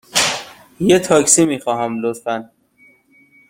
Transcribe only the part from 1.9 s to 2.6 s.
لطفاً.